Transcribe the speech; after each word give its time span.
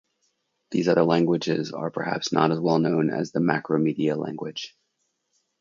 These 0.71 0.87
other 0.87 1.03
languages 1.03 1.71
are 1.73 1.91
perhaps 1.91 2.31
not 2.33 2.49
as 2.49 2.59
well 2.59 2.79
known 2.79 3.11
as 3.11 3.31
the 3.33 3.39
Macromedia 3.39 4.17
language. 4.17 4.75